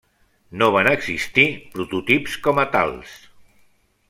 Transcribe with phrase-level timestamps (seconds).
[0.61, 1.45] No van existir
[1.75, 3.15] prototips com a tals.